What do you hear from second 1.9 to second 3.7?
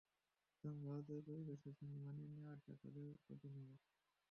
মানিয়ে নেওয়াটা তাদের জন্য কঠিন হবে